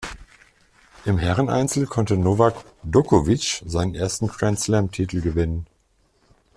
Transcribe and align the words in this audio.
Im 1.05 1.19
Herreneinzel 1.19 1.85
konnte 1.85 2.17
Novak 2.17 2.55
Đoković 2.83 3.61
seinen 3.67 3.93
ersten 3.93 4.29
Grand-Slam-Titel 4.29 5.21
gewinnen. 5.21 5.67